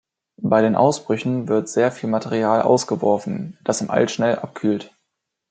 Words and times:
Bei 0.41 0.63
den 0.63 0.75
Ausbrüchen 0.75 1.47
wird 1.47 1.69
sehr 1.69 1.91
viel 1.91 2.09
Material 2.09 2.63
ausgeworfen, 2.63 3.59
das 3.63 3.81
im 3.81 3.91
All 3.91 4.09
schnell 4.09 4.39
abkühlt. 4.39 4.95